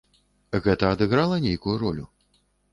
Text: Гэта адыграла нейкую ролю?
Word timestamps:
Гэта 0.67 0.89
адыграла 0.95 1.39
нейкую 1.45 1.77
ролю? 1.85 2.05